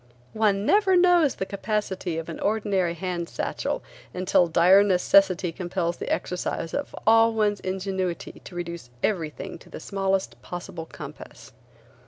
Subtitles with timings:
[0.33, 3.83] One never knows the capacity of an ordinary hand satchel
[4.15, 9.69] until dire necessity compels the exercise of all one's ingenuity to reduce every thing to
[9.69, 11.53] the smallest possible compass.